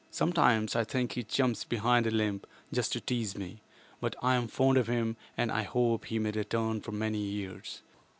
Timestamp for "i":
0.75-0.83, 4.23-4.33, 5.51-5.61